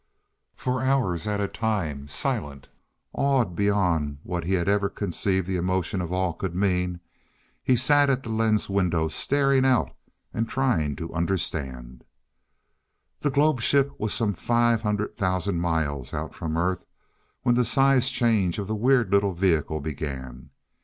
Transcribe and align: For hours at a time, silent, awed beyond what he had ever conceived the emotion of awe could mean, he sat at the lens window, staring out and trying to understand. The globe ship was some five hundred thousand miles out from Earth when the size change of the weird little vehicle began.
For 0.55 0.81
hours 0.81 1.27
at 1.27 1.39
a 1.39 1.47
time, 1.47 2.07
silent, 2.07 2.69
awed 3.13 3.55
beyond 3.55 4.17
what 4.23 4.45
he 4.45 4.53
had 4.53 4.67
ever 4.67 4.89
conceived 4.89 5.45
the 5.47 5.57
emotion 5.57 6.01
of 6.01 6.11
awe 6.11 6.33
could 6.33 6.55
mean, 6.55 7.01
he 7.63 7.75
sat 7.75 8.09
at 8.09 8.23
the 8.23 8.29
lens 8.29 8.67
window, 8.67 9.09
staring 9.09 9.63
out 9.63 9.95
and 10.33 10.49
trying 10.49 10.95
to 10.95 11.13
understand. 11.13 12.03
The 13.19 13.29
globe 13.29 13.61
ship 13.61 13.91
was 13.99 14.11
some 14.11 14.33
five 14.33 14.81
hundred 14.81 15.15
thousand 15.15 15.59
miles 15.61 16.15
out 16.15 16.33
from 16.33 16.57
Earth 16.57 16.87
when 17.43 17.53
the 17.53 17.63
size 17.63 18.09
change 18.09 18.57
of 18.57 18.65
the 18.65 18.73
weird 18.73 19.11
little 19.11 19.35
vehicle 19.35 19.81
began. 19.81 20.49